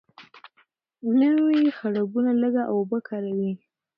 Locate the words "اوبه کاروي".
2.73-3.53